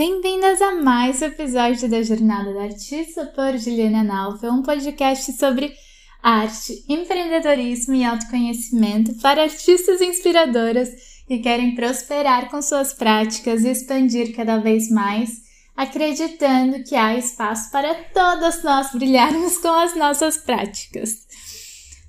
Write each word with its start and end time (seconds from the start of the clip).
Bem-vindas 0.00 0.62
a 0.62 0.76
mais 0.76 1.20
um 1.20 1.26
episódio 1.26 1.86
da 1.86 2.02
Jornada 2.02 2.54
da 2.54 2.62
Artista 2.62 3.26
por 3.36 3.58
Juliana 3.58 4.02
Nalva, 4.02 4.50
um 4.50 4.62
podcast 4.62 5.30
sobre 5.34 5.74
arte, 6.22 6.82
empreendedorismo 6.88 7.92
e 7.92 8.02
autoconhecimento 8.02 9.12
para 9.16 9.42
artistas 9.42 10.00
inspiradoras 10.00 10.88
que 11.28 11.40
querem 11.40 11.74
prosperar 11.74 12.50
com 12.50 12.62
suas 12.62 12.94
práticas 12.94 13.62
e 13.62 13.68
expandir 13.68 14.34
cada 14.34 14.56
vez 14.56 14.90
mais, 14.90 15.32
acreditando 15.76 16.82
que 16.82 16.96
há 16.96 17.18
espaço 17.18 17.70
para 17.70 17.92
todas 17.94 18.62
nós 18.64 18.90
brilharmos 18.92 19.58
com 19.58 19.68
as 19.68 19.94
nossas 19.94 20.38
práticas. 20.38 21.26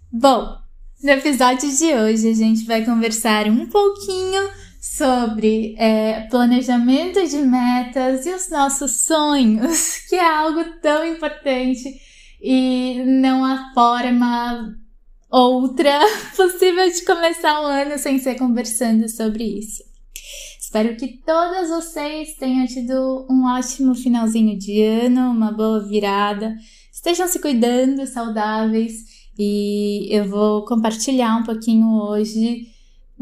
Bom, 0.10 0.48
no 1.04 1.10
episódio 1.10 1.70
de 1.70 1.94
hoje 1.94 2.30
a 2.30 2.36
gente 2.36 2.64
vai 2.64 2.86
conversar 2.86 3.48
um 3.48 3.68
pouquinho 3.68 4.50
sobre 4.82 5.76
é, 5.78 6.22
planejamento 6.22 7.24
de 7.28 7.38
metas 7.38 8.26
e 8.26 8.34
os 8.34 8.50
nossos 8.50 9.04
sonhos, 9.04 9.98
que 10.10 10.16
é 10.16 10.28
algo 10.28 10.64
tão 10.82 11.06
importante 11.06 12.02
e 12.42 13.04
não 13.06 13.46
há 13.46 13.72
forma 13.76 14.76
outra 15.30 16.00
possível 16.36 16.90
de 16.90 17.06
começar 17.06 17.62
o 17.62 17.66
ano 17.68 18.00
sem 18.00 18.18
ser 18.18 18.34
conversando 18.40 19.08
sobre 19.08 19.44
isso. 19.44 19.84
Espero 20.60 20.96
que 20.96 21.20
todas 21.24 21.70
vocês 21.70 22.34
tenham 22.40 22.66
tido 22.66 23.28
um 23.30 23.46
ótimo 23.46 23.94
finalzinho 23.94 24.58
de 24.58 24.82
ano, 24.82 25.30
uma 25.30 25.52
boa 25.52 25.88
virada, 25.88 26.56
estejam 26.92 27.28
se 27.28 27.40
cuidando, 27.40 28.08
saudáveis 28.08 28.94
e 29.38 30.08
eu 30.10 30.28
vou 30.28 30.66
compartilhar 30.66 31.38
um 31.38 31.44
pouquinho 31.44 31.88
hoje 32.02 32.66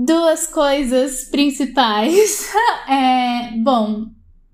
duas 0.05 0.47
coisas 0.47 1.25
principais. 1.25 2.49
é, 2.87 3.51
bom, 3.57 4.05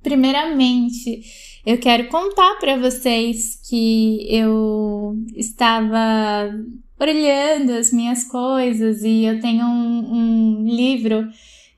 primeiramente, 0.02 1.22
eu 1.66 1.78
quero 1.78 2.08
contar 2.08 2.56
para 2.60 2.78
vocês 2.78 3.62
que 3.70 4.26
eu 4.30 5.16
estava 5.36 6.52
olhando 7.00 7.74
as 7.74 7.92
minhas 7.92 8.24
coisas 8.24 9.04
e 9.04 9.26
eu 9.26 9.40
tenho 9.40 9.66
um, 9.66 10.14
um 10.14 10.66
livro 10.66 11.28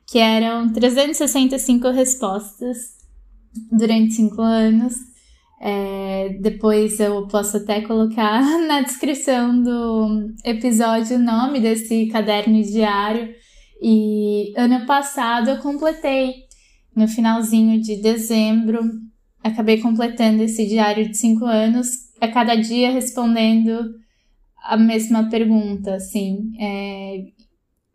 que 0.06 0.18
eram 0.18 0.72
365 0.72 1.90
respostas 1.90 2.78
durante 3.70 4.14
cinco 4.14 4.40
anos. 4.40 4.94
É, 5.60 6.38
depois 6.40 7.00
eu 7.00 7.26
posso 7.26 7.56
até 7.56 7.82
colocar 7.82 8.40
na 8.66 8.80
descrição 8.80 9.60
do 9.60 10.32
episódio 10.44 11.16
o 11.16 11.22
nome 11.22 11.60
desse 11.60 12.06
caderno 12.06 12.62
diário 12.62 13.34
e 13.80 14.52
ano 14.56 14.86
passado 14.86 15.50
eu 15.50 15.58
completei, 15.58 16.46
no 16.94 17.06
finalzinho 17.06 17.80
de 17.80 17.96
dezembro, 17.96 18.80
acabei 19.42 19.80
completando 19.80 20.42
esse 20.42 20.66
diário 20.66 21.08
de 21.08 21.16
cinco 21.16 21.44
anos, 21.44 21.88
a 22.20 22.28
cada 22.28 22.54
dia 22.56 22.90
respondendo 22.90 23.94
a 24.64 24.76
mesma 24.76 25.28
pergunta, 25.28 25.94
assim, 25.94 26.52
é, 26.58 27.26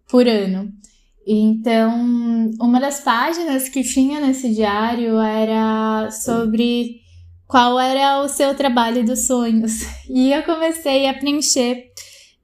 por 0.10 0.28
ano. 0.28 0.72
Então, 1.26 2.52
uma 2.60 2.80
das 2.80 3.02
páginas 3.02 3.70
que 3.70 3.84
tinha 3.84 4.20
nesse 4.20 4.54
diário 4.54 5.18
era 5.20 6.10
sobre 6.12 7.02
qual 7.48 7.80
era 7.80 8.22
o 8.22 8.28
seu 8.28 8.56
trabalho 8.56 9.06
dos 9.06 9.28
sonhos. 9.28 9.82
E 10.10 10.32
eu 10.32 10.44
comecei 10.44 11.08
a 11.08 11.14
preencher 11.14 11.86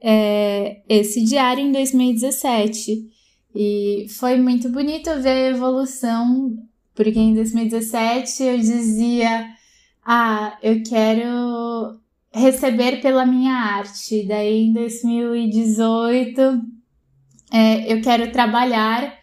é, 0.01 0.81
esse 0.87 1.23
diário 1.23 1.63
em 1.63 1.71
2017. 1.71 3.18
E 3.53 4.05
foi 4.19 4.37
muito 4.37 4.69
bonito 4.69 5.09
ver 5.21 5.29
a 5.29 5.49
evolução, 5.49 6.55
porque 6.93 7.19
em 7.19 7.33
2017 7.33 8.43
eu 8.43 8.57
dizia: 8.57 9.47
Ah, 10.05 10.57
eu 10.61 10.83
quero 10.83 11.99
receber 12.31 13.01
pela 13.01 13.25
minha 13.25 13.53
arte. 13.53 14.25
Daí 14.27 14.65
em 14.67 14.73
2018 14.73 16.41
é, 17.51 17.91
eu 17.91 18.01
quero 18.01 18.31
trabalhar 18.31 19.17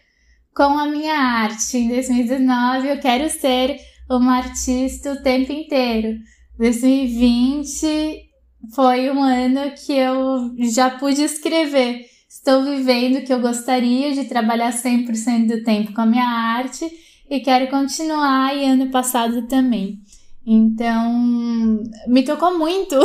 com 0.53 0.77
a 0.77 0.85
minha 0.87 1.15
arte. 1.15 1.77
Em 1.77 1.87
2019 1.87 2.89
eu 2.89 2.99
quero 2.99 3.29
ser 3.29 3.77
uma 4.09 4.37
artista 4.37 5.13
o 5.13 5.23
tempo 5.23 5.51
inteiro. 5.51 6.17
2020 6.57 8.25
foi 8.73 9.09
um 9.09 9.21
ano 9.21 9.71
que 9.71 9.93
eu 9.93 10.53
já 10.73 10.89
pude 10.89 11.21
escrever 11.21 12.16
Estou 12.47 12.63
vivendo 12.63 13.17
o 13.17 13.25
que 13.25 13.33
eu 13.33 13.41
gostaria 13.41 14.13
de 14.13 14.23
trabalhar 14.23 14.71
100% 14.71 15.47
do 15.47 15.63
tempo 15.65 15.93
com 15.93 15.99
a 15.99 16.05
minha 16.05 16.23
arte 16.23 16.89
e 17.29 17.41
quero 17.41 17.69
continuar 17.69 18.55
e 18.55 18.63
ano 18.63 18.89
passado 18.89 19.45
também. 19.49 19.99
Então, 20.45 21.83
me 22.07 22.23
tocou 22.23 22.57
muito 22.57 22.95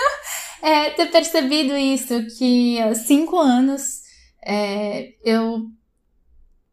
é, 0.64 0.88
ter 0.88 1.10
percebido 1.10 1.76
isso, 1.76 2.14
que 2.38 2.80
há 2.80 2.94
cinco 2.94 3.36
anos 3.36 4.00
é, 4.42 5.10
eu 5.22 5.66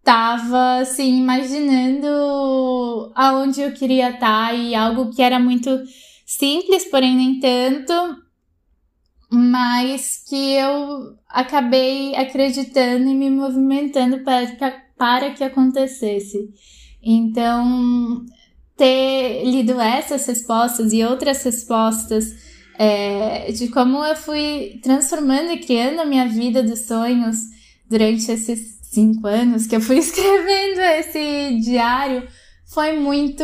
tava 0.01 0.77
assim 0.77 1.17
imaginando 1.17 3.11
aonde 3.13 3.59
eu 3.59 3.73
queria 3.73 4.11
estar 4.11 4.57
e 4.57 4.73
algo 4.73 5.13
que 5.13 5.21
era 5.21 5.37
muito 5.37 5.83
simples, 6.25 6.85
porém 6.85 7.13
nem 7.13 7.41
tanto, 7.41 8.24
mas 9.35 10.23
que 10.27 10.53
eu 10.53 11.15
acabei 11.29 12.15
acreditando 12.15 13.09
e 13.09 13.13
me 13.13 13.29
movimentando 13.29 14.23
para 14.23 14.85
para 14.97 15.31
que 15.31 15.43
acontecesse. 15.43 16.49
Então, 17.03 18.25
ter 18.77 19.43
lido 19.43 19.79
essas 19.79 20.25
respostas 20.25 20.93
e 20.93 21.03
outras 21.03 21.43
respostas 21.43 22.33
é, 22.77 23.51
de 23.51 23.67
como 23.67 24.03
eu 24.03 24.15
fui 24.15 24.79
transformando 24.81 25.51
e 25.51 25.59
criando 25.59 25.99
a 25.99 26.05
minha 26.05 26.27
vida 26.27 26.63
dos 26.63 26.87
sonhos 26.87 27.37
durante 27.89 28.31
esses 28.31 28.79
cinco 28.81 29.27
anos 29.27 29.67
que 29.67 29.75
eu 29.75 29.81
fui 29.81 29.97
escrevendo 29.99 30.79
esse 30.79 31.59
diário 31.59 32.27
foi 32.65 32.97
muito 32.97 33.43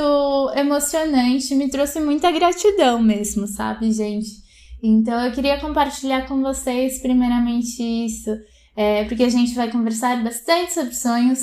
emocionante, 0.55 1.53
me 1.53 1.69
trouxe 1.69 1.99
muita 1.99 2.31
gratidão 2.31 3.01
mesmo, 3.01 3.47
sabe, 3.47 3.91
gente? 3.91 4.41
Então 4.81 5.19
eu 5.25 5.31
queria 5.31 5.59
compartilhar 5.59 6.27
com 6.27 6.41
vocês 6.41 6.99
primeiramente 7.01 7.81
isso, 7.81 8.31
é, 8.75 9.03
porque 9.05 9.23
a 9.23 9.29
gente 9.29 9.53
vai 9.53 9.71
conversar 9.71 10.23
bastante 10.23 10.73
sobre 10.73 10.95
sonhos 10.95 11.39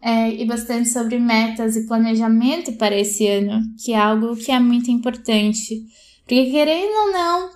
é, 0.00 0.30
e 0.30 0.44
bastante 0.44 0.88
sobre 0.88 1.18
metas 1.18 1.76
e 1.76 1.86
planejamento 1.86 2.72
para 2.72 2.96
esse 2.96 3.26
ano, 3.28 3.62
que 3.82 3.92
é 3.92 3.98
algo 3.98 4.34
que 4.36 4.50
é 4.50 4.58
muito 4.58 4.90
importante. 4.90 5.84
Porque 6.24 6.50
querendo 6.50 6.92
ou 7.06 7.12
não, 7.12 7.50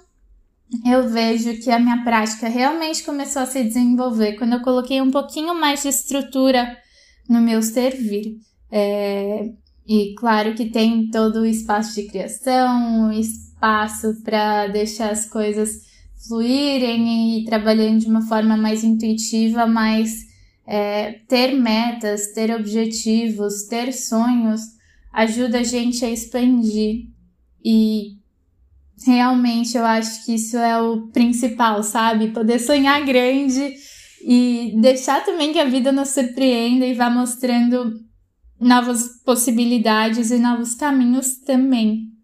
eu 0.84 1.08
vejo 1.08 1.60
que 1.60 1.70
a 1.70 1.78
minha 1.78 2.04
prática 2.04 2.48
realmente 2.48 3.02
começou 3.02 3.42
a 3.42 3.46
se 3.46 3.64
desenvolver 3.64 4.34
quando 4.34 4.54
eu 4.54 4.62
coloquei 4.62 5.00
um 5.00 5.10
pouquinho 5.10 5.54
mais 5.54 5.82
de 5.82 5.88
estrutura 5.88 6.76
no 7.28 7.40
meu 7.40 7.62
servir. 7.62 8.38
É, 8.70 9.50
e 9.86 10.14
claro 10.16 10.54
que 10.54 10.66
tem 10.66 11.08
todo 11.10 11.40
o 11.40 11.46
espaço 11.46 11.94
de 11.94 12.08
criação, 12.08 13.12
espaço 13.12 13.45
para 13.58 14.66
deixar 14.68 15.10
as 15.10 15.26
coisas 15.26 15.86
fluírem 16.26 17.38
e 17.38 17.44
trabalhando 17.44 18.00
de 18.00 18.06
uma 18.06 18.22
forma 18.22 18.56
mais 18.56 18.82
intuitiva, 18.82 19.66
mas 19.66 20.26
é, 20.66 21.20
ter 21.28 21.52
metas, 21.54 22.32
ter 22.32 22.54
objetivos, 22.54 23.64
ter 23.64 23.92
sonhos 23.92 24.60
ajuda 25.12 25.60
a 25.60 25.62
gente 25.62 26.04
a 26.04 26.10
expandir 26.10 27.06
e 27.64 28.18
realmente 29.04 29.76
eu 29.76 29.84
acho 29.84 30.24
que 30.24 30.34
isso 30.34 30.56
é 30.56 30.80
o 30.80 31.08
principal, 31.08 31.82
sabe? 31.82 32.32
Poder 32.32 32.58
sonhar 32.58 33.04
grande 33.04 33.74
e 34.22 34.74
deixar 34.80 35.24
também 35.24 35.52
que 35.52 35.58
a 35.58 35.64
vida 35.64 35.90
nos 35.90 36.10
surpreenda 36.10 36.84
e 36.84 36.94
vá 36.94 37.08
mostrando 37.08 37.94
novas 38.60 39.22
possibilidades 39.24 40.30
e 40.30 40.38
novos 40.38 40.74
caminhos 40.74 41.36
também. 41.38 42.15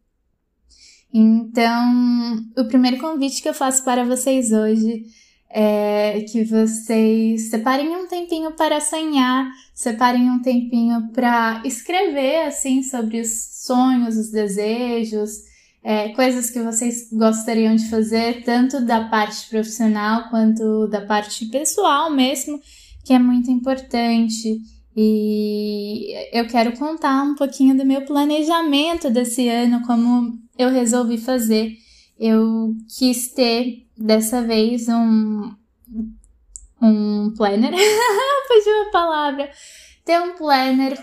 Então, 1.12 2.42
o 2.56 2.64
primeiro 2.64 2.98
convite 2.98 3.42
que 3.42 3.48
eu 3.48 3.54
faço 3.54 3.84
para 3.84 4.04
vocês 4.04 4.50
hoje 4.50 5.04
é 5.50 6.24
que 6.30 6.44
vocês 6.44 7.50
separem 7.50 7.94
um 7.94 8.08
tempinho 8.08 8.52
para 8.52 8.80
sonhar, 8.80 9.50
separem 9.74 10.30
um 10.30 10.40
tempinho 10.40 11.10
para 11.12 11.62
escrever 11.66 12.46
assim 12.46 12.82
sobre 12.82 13.20
os 13.20 13.66
sonhos, 13.66 14.16
os 14.16 14.30
desejos, 14.30 15.30
é, 15.84 16.08
coisas 16.10 16.50
que 16.50 16.60
vocês 16.60 17.08
gostariam 17.12 17.76
de 17.76 17.90
fazer, 17.90 18.42
tanto 18.44 18.80
da 18.80 19.08
parte 19.08 19.48
profissional 19.50 20.30
quanto 20.30 20.86
da 20.86 21.02
parte 21.02 21.44
pessoal 21.46 22.10
mesmo, 22.10 22.58
que 23.04 23.12
é 23.12 23.18
muito 23.18 23.50
importante. 23.50 24.58
E 24.96 26.14
eu 26.32 26.46
quero 26.46 26.72
contar 26.78 27.22
um 27.24 27.34
pouquinho 27.34 27.76
do 27.76 27.84
meu 27.84 28.06
planejamento 28.06 29.10
desse 29.10 29.48
ano, 29.48 29.82
como 29.86 30.41
eu 30.58 30.70
resolvi 30.70 31.18
fazer. 31.18 31.76
Eu 32.18 32.74
quis 32.98 33.28
ter 33.28 33.86
dessa 33.96 34.42
vez 34.42 34.88
um 34.88 35.54
um 36.80 37.32
planner, 37.36 37.70
fugiu 38.48 38.82
a 38.88 38.90
palavra, 38.90 39.50
ter 40.04 40.20
um 40.20 40.34
planner 40.34 40.98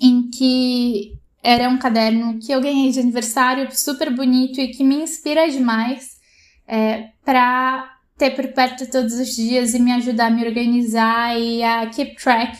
em 0.00 0.30
que 0.30 1.18
era 1.42 1.68
um 1.68 1.78
caderno 1.78 2.38
que 2.38 2.52
eu 2.52 2.60
ganhei 2.60 2.90
de 2.90 3.00
aniversário, 3.00 3.68
super 3.72 4.14
bonito 4.14 4.60
e 4.60 4.68
que 4.68 4.84
me 4.84 4.96
inspira 5.02 5.48
demais 5.48 6.16
é, 6.68 7.08
para 7.24 7.96
ter 8.16 8.30
por 8.30 8.46
perto 8.48 8.88
todos 8.90 9.14
os 9.14 9.34
dias 9.34 9.74
e 9.74 9.78
me 9.78 9.92
ajudar 9.92 10.26
a 10.26 10.30
me 10.30 10.46
organizar 10.46 11.38
e 11.38 11.62
a 11.62 11.86
keep 11.86 12.16
track 12.16 12.56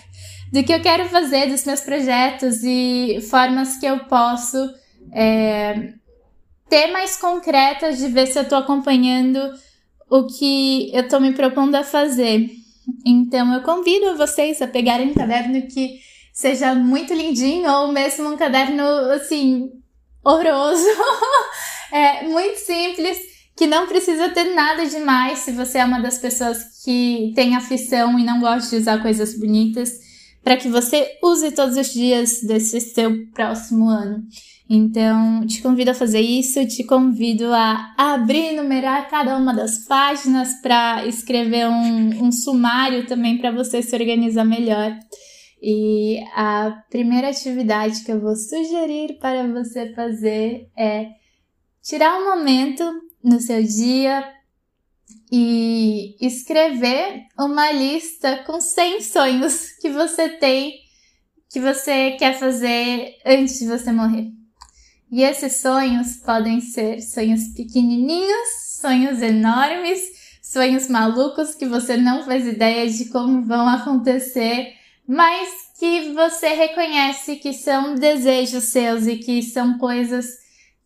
do 0.52 0.62
que 0.62 0.72
eu 0.72 0.81
quero 0.81 1.08
fazer, 1.08 1.48
dos 1.48 1.64
meus 1.64 1.81
projetos 1.81 2.62
e 2.62 3.19
formas 3.28 3.76
que 3.76 3.87
eu 3.87 4.00
posso 4.04 4.58
é, 5.19 5.95
ter 6.69 6.89
mais 6.89 7.17
concretas 7.17 7.97
de 7.97 8.09
ver 8.09 8.27
se 8.27 8.39
eu 8.39 8.43
estou 8.43 8.59
acompanhando 8.59 9.39
o 10.11 10.27
que 10.27 10.95
eu 10.95 11.01
estou 11.01 11.19
me 11.19 11.33
propondo 11.33 11.75
a 11.75 11.83
fazer. 11.83 12.51
Então 13.05 13.55
eu 13.55 13.63
convido 13.63 14.17
vocês 14.17 14.61
a 14.61 14.69
pegarem 14.69 15.09
um 15.09 15.15
caderno 15.15 15.67
que 15.69 15.99
seja 16.35 16.75
muito 16.75 17.15
lindinho 17.15 17.71
ou 17.71 17.91
mesmo 17.91 18.29
um 18.29 18.37
caderno 18.37 18.85
assim 19.13 19.71
horroroso, 20.23 20.87
é 21.91 22.25
muito 22.25 22.59
simples, 22.59 23.19
que 23.57 23.67
não 23.67 23.87
precisa 23.87 24.29
ter 24.29 24.55
nada 24.55 24.85
demais 24.85 25.39
se 25.39 25.53
você 25.53 25.79
é 25.79 25.85
uma 25.85 26.01
das 26.01 26.19
pessoas 26.19 26.83
que 26.85 27.33
tem 27.35 27.57
aflição 27.57 28.19
e 28.19 28.25
não 28.25 28.41
gosta 28.41 28.69
de 28.69 28.83
usar 28.83 29.01
coisas 29.01 29.39
bonitas, 29.39 29.93
para 30.46 30.56
que 30.56 30.69
você 30.69 31.19
use 31.20 31.50
todos 31.50 31.76
os 31.76 31.93
dias 31.93 32.40
desse 32.40 32.81
seu 32.81 33.26
próximo 33.32 33.88
ano. 33.88 34.22
Então, 34.70 35.44
te 35.44 35.60
convido 35.60 35.90
a 35.90 35.94
fazer 35.94 36.20
isso, 36.20 36.64
te 36.69 36.84
convido 36.84 37.52
a 37.52 37.93
abrir 37.98 38.52
e 38.52 38.56
numerar 38.56 39.10
cada 39.10 39.37
uma 39.37 39.52
das 39.52 39.84
páginas 39.88 40.54
para 40.62 41.04
escrever 41.04 41.66
um, 41.66 42.26
um 42.26 42.31
sumário 42.31 43.08
também 43.08 43.38
para 43.38 43.50
você 43.50 43.82
se 43.82 43.96
organizar 43.96 44.44
melhor. 44.44 44.96
E 45.60 46.20
a 46.37 46.81
primeira 46.90 47.31
atividade 47.31 48.04
que 48.04 48.12
eu 48.12 48.20
vou 48.20 48.37
sugerir 48.37 49.19
para 49.19 49.48
você 49.48 49.93
fazer 49.94 50.70
é 50.78 51.08
tirar 51.82 52.20
um 52.20 52.37
momento 52.37 52.84
no 53.20 53.40
seu 53.40 53.60
dia 53.64 54.22
e 55.31 56.17
escrever 56.20 57.25
uma 57.38 57.73
lista 57.73 58.44
com 58.46 58.61
100 58.61 59.02
sonhos 59.02 59.73
que 59.81 59.90
você 59.90 60.28
tem, 60.28 60.75
que 61.50 61.61
você 61.61 62.12
quer 62.12 62.38
fazer 62.38 63.17
antes 63.25 63.58
de 63.58 63.67
você 63.67 63.93
morrer. 63.93 64.28
E 65.11 65.23
esses 65.23 65.56
sonhos 65.61 66.17
podem 66.17 66.61
ser 66.61 67.00
sonhos 67.00 67.49
pequenininhos, 67.49 68.78
sonhos 68.81 69.23
enormes, 69.23 70.00
sonhos 70.43 70.88
malucos 70.88 71.55
que 71.55 71.67
você 71.67 71.96
não 71.96 72.25
faz 72.25 72.46
ideia 72.46 72.88
de 72.88 73.06
como 73.06 73.44
vão 73.44 73.69
acontecer, 73.69 74.75
mas 75.06 75.49
que 75.79 76.12
você 76.12 76.49
reconhece 76.49 77.37
que 77.37 77.52
são 77.52 77.94
desejos 77.94 78.64
seus 78.64 79.06
e 79.06 79.17
que 79.17 79.43
são 79.43 79.79
coisas 79.79 80.26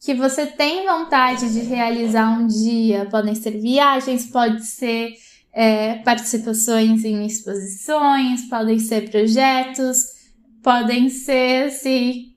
que 0.00 0.14
você 0.14 0.46
tem 0.46 0.86
vontade 0.86 1.52
de 1.52 1.60
realizar 1.60 2.30
um 2.30 2.46
dia. 2.46 3.06
Podem 3.10 3.34
ser 3.34 3.60
viagens, 3.60 4.26
pode 4.26 4.64
ser 4.64 5.12
é, 5.52 5.96
participações 5.96 7.04
em 7.04 7.26
exposições, 7.26 8.48
podem 8.48 8.78
ser 8.78 9.10
projetos, 9.10 9.98
podem 10.62 11.10
ser 11.10 11.66
assim, 11.66 12.34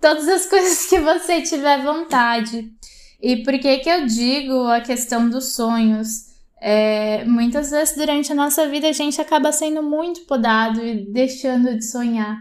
todas 0.00 0.28
as 0.28 0.46
coisas 0.48 0.86
que 0.86 1.00
você 1.00 1.42
tiver 1.42 1.82
vontade. 1.82 2.72
E 3.20 3.38
por 3.42 3.58
que 3.58 3.78
que 3.78 3.88
eu 3.88 4.06
digo 4.06 4.66
a 4.68 4.80
questão 4.80 5.28
dos 5.28 5.54
sonhos? 5.54 6.32
É, 6.60 7.24
muitas 7.24 7.70
vezes 7.70 7.96
durante 7.96 8.32
a 8.32 8.34
nossa 8.34 8.68
vida 8.68 8.88
a 8.88 8.92
gente 8.92 9.20
acaba 9.20 9.52
sendo 9.52 9.82
muito 9.82 10.20
podado 10.22 10.82
e 10.84 11.10
deixando 11.10 11.74
de 11.76 11.84
sonhar. 11.84 12.38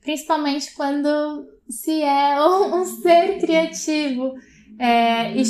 Principalmente 0.00 0.72
quando 0.74 1.55
se 1.68 2.02
é 2.02 2.40
um, 2.40 2.84
ser 2.84 3.38
criativo. 3.40 4.34
É, 4.78 5.36
e 5.36 5.42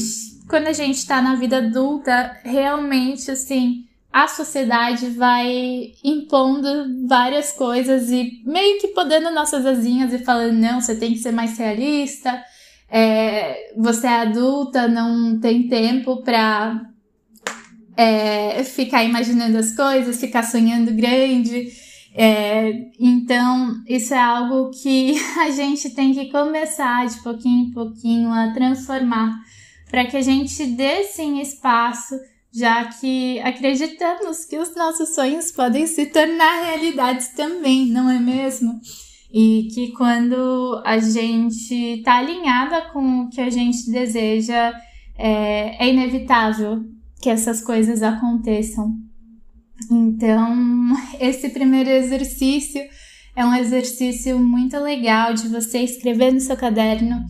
quando 0.48 0.68
a 0.68 0.72
gente 0.72 0.96
está 0.96 1.20
na 1.20 1.34
vida 1.34 1.58
adulta, 1.58 2.38
realmente 2.44 3.30
assim, 3.30 3.84
a 4.12 4.28
sociedade 4.28 5.08
vai 5.10 5.92
impondo 6.02 7.06
várias 7.06 7.52
coisas 7.52 8.10
e 8.10 8.42
meio 8.46 8.80
que 8.80 8.88
podando 8.88 9.30
nossas 9.30 9.66
asinhas 9.66 10.12
e 10.12 10.18
falando: 10.18 10.54
não, 10.54 10.80
você 10.80 10.96
tem 10.96 11.12
que 11.12 11.18
ser 11.18 11.32
mais 11.32 11.58
realista, 11.58 12.42
é, 12.88 13.74
você 13.76 14.06
é 14.06 14.20
adulta, 14.20 14.88
não 14.88 15.38
tem 15.38 15.68
tempo 15.68 16.22
para 16.22 16.80
é, 17.96 18.62
ficar 18.64 19.04
imaginando 19.04 19.58
as 19.58 19.74
coisas, 19.74 20.20
ficar 20.20 20.44
sonhando 20.44 20.92
grande. 20.92 21.72
É, 22.18 22.72
então, 22.98 23.82
isso 23.86 24.14
é 24.14 24.18
algo 24.18 24.70
que 24.70 25.14
a 25.38 25.50
gente 25.50 25.90
tem 25.90 26.14
que 26.14 26.30
começar 26.30 27.06
de 27.06 27.22
pouquinho 27.22 27.66
em 27.66 27.70
pouquinho 27.72 28.32
a 28.32 28.52
transformar 28.54 29.38
para 29.90 30.06
que 30.06 30.16
a 30.16 30.22
gente 30.22 30.64
dê 30.64 31.04
sim 31.04 31.40
espaço 31.40 32.16
já 32.56 32.86
que 32.86 33.38
acreditamos 33.40 34.46
que 34.46 34.56
os 34.56 34.74
nossos 34.74 35.14
sonhos 35.14 35.52
podem 35.52 35.86
se 35.86 36.06
tornar 36.06 36.64
realidades 36.64 37.28
também, 37.28 37.86
não 37.86 38.08
é 38.08 38.18
mesmo? 38.18 38.80
E 39.30 39.68
que 39.74 39.92
quando 39.92 40.80
a 40.82 40.96
gente 40.98 41.98
está 41.98 42.16
alinhada 42.16 42.80
com 42.92 43.24
o 43.24 43.28
que 43.28 43.42
a 43.42 43.50
gente 43.50 43.90
deseja, 43.90 44.72
é, 45.18 45.84
é 45.84 45.90
inevitável 45.90 46.82
que 47.20 47.28
essas 47.28 47.60
coisas 47.60 48.02
aconteçam. 48.02 49.05
Então, 49.90 50.56
esse 51.20 51.48
primeiro 51.50 51.90
exercício 51.90 52.82
é 53.34 53.44
um 53.44 53.54
exercício 53.54 54.38
muito 54.38 54.78
legal 54.78 55.34
de 55.34 55.48
você 55.48 55.80
escrever 55.80 56.32
no 56.32 56.40
seu 56.40 56.56
caderno 56.56 57.24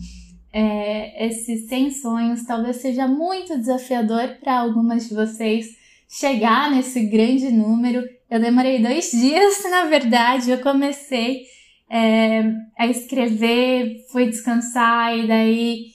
é, 0.53 1.27
esses 1.27 1.67
100 1.67 1.91
sonhos 1.91 2.43
talvez 2.43 2.77
seja 2.77 3.07
muito 3.07 3.57
desafiador 3.57 4.37
para 4.39 4.59
algumas 4.59 5.07
de 5.07 5.13
vocês 5.13 5.67
chegar 6.09 6.71
nesse 6.71 7.01
grande 7.05 7.51
número. 7.51 8.03
Eu 8.29 8.39
demorei 8.39 8.81
dois 8.81 9.11
dias, 9.13 9.63
na 9.69 9.85
verdade, 9.85 10.49
eu 10.49 10.59
comecei 10.59 11.43
é, 11.91 12.43
a 12.77 12.87
escrever, 12.87 13.97
fui 14.11 14.27
descansar 14.27 15.15
e 15.17 15.27
daí 15.27 15.85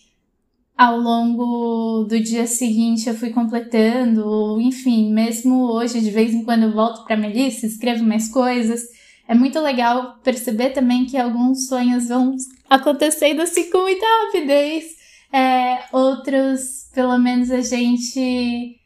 ao 0.77 0.99
longo 0.99 2.05
do 2.05 2.21
dia 2.21 2.47
seguinte 2.47 3.09
eu 3.09 3.15
fui 3.15 3.31
completando, 3.31 4.61
enfim, 4.61 5.13
mesmo 5.13 5.71
hoje 5.71 6.01
de 6.01 6.11
vez 6.11 6.33
em 6.35 6.45
quando 6.45 6.65
eu 6.65 6.73
volto 6.73 7.05
para 7.05 7.17
Melissa, 7.17 7.67
escrevo 7.67 8.05
mais 8.05 8.29
coisas. 8.29 8.83
É 9.29 9.35
muito 9.35 9.61
legal 9.61 10.19
perceber 10.23 10.71
também 10.71 11.07
que 11.07 11.17
alguns 11.17 11.69
sonhos 11.69 12.09
vão 12.09 12.37
acontecendo 12.69 13.41
assim 13.41 13.71
com 13.71 13.83
muita 13.83 14.05
rapidez. 14.25 14.85
É, 15.33 15.85
outros, 15.93 16.91
pelo 16.95 17.19
menos 17.19 17.51
a 17.51 17.61
gente 17.61 18.77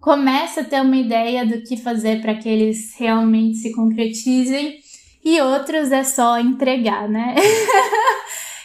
começa 0.00 0.60
a 0.60 0.64
ter 0.64 0.80
uma 0.80 0.96
ideia 0.96 1.44
do 1.44 1.62
que 1.62 1.76
fazer 1.76 2.20
para 2.20 2.34
que 2.34 2.48
eles 2.48 2.94
realmente 2.96 3.56
se 3.56 3.72
concretizem. 3.72 4.78
E 5.24 5.40
outros 5.40 5.90
é 5.90 6.04
só 6.04 6.38
entregar, 6.38 7.08
né? 7.08 7.34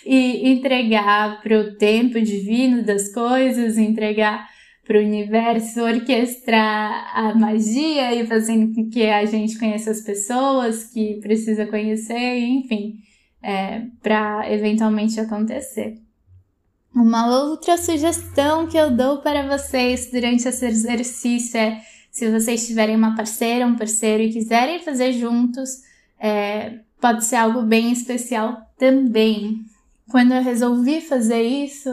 e 0.06 0.50
entregar 0.50 1.42
para 1.42 1.60
o 1.60 1.76
tempo 1.76 2.20
divino 2.20 2.84
das 2.84 3.14
coisas, 3.14 3.78
entregar 3.78 4.50
para 4.86 4.98
o 5.00 5.04
universo 5.04 5.82
orquestrar 5.82 7.12
a 7.16 7.36
magia 7.36 8.14
e 8.14 8.26
fazendo 8.26 8.74
com 8.74 8.90
que 8.90 9.06
a 9.06 9.24
gente 9.26 9.58
conheça 9.58 9.92
as 9.92 10.02
pessoas 10.02 10.86
que 10.86 11.20
precisa 11.22 11.66
conhecer, 11.66 12.40
enfim, 12.40 12.96
é, 13.42 13.84
para 14.02 14.52
eventualmente 14.52 15.20
acontecer. 15.20 15.98
Uma 16.94 17.28
outra 17.28 17.78
sugestão 17.78 18.68
que 18.68 18.78
eu 18.78 18.92
dou 18.92 19.20
para 19.20 19.48
vocês 19.48 20.10
durante 20.12 20.48
esse 20.48 20.66
exercício 20.66 21.58
é 21.58 21.82
se 22.12 22.30
vocês 22.30 22.68
tiverem 22.68 22.98
uma 22.98 23.16
parceira, 23.16 23.66
um 23.66 23.78
parceiro 23.78 24.22
e 24.22 24.34
quiserem 24.34 24.84
fazer 24.84 25.14
juntos, 25.14 25.70
é, 26.20 26.80
pode 27.00 27.24
ser 27.24 27.38
algo 27.38 27.62
bem 27.62 27.94
especial 27.94 28.58
também. 28.78 29.64
Quando 30.12 30.34
eu 30.34 30.44
resolvi 30.44 31.00
fazer 31.02 31.42
isso, 31.42 31.90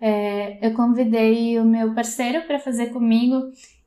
é, 0.00 0.58
eu 0.60 0.74
convidei 0.74 1.58
o 1.60 1.64
meu 1.64 1.94
parceiro 1.94 2.42
para 2.42 2.58
fazer 2.58 2.86
comigo 2.86 3.40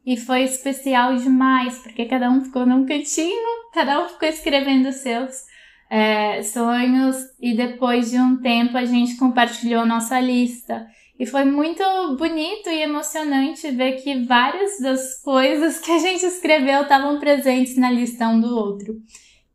e 0.05 0.15
foi 0.15 0.43
especial 0.43 1.15
demais, 1.17 1.79
porque 1.79 2.05
cada 2.05 2.31
um 2.31 2.41
ficou 2.41 2.65
num 2.65 2.85
cantinho, 2.85 3.65
cada 3.73 4.01
um 4.01 4.07
ficou 4.07 4.29
escrevendo 4.29 4.93
seus 4.93 5.43
é, 5.89 6.41
sonhos 6.41 7.17
e 7.39 7.53
depois 7.53 8.11
de 8.11 8.17
um 8.17 8.37
tempo 8.37 8.77
a 8.77 8.85
gente 8.85 9.17
compartilhou 9.17 9.85
nossa 9.85 10.19
lista. 10.19 10.87
E 11.19 11.25
foi 11.25 11.45
muito 11.45 11.83
bonito 12.17 12.69
e 12.69 12.81
emocionante 12.81 13.71
ver 13.71 14.01
que 14.01 14.23
várias 14.25 14.79
das 14.79 15.21
coisas 15.21 15.79
que 15.79 15.91
a 15.91 15.99
gente 15.99 16.25
escreveu 16.25 16.83
estavam 16.83 17.19
presentes 17.19 17.77
na 17.77 17.91
lista 17.91 18.27
um 18.27 18.39
do 18.39 18.55
outro. 18.55 18.95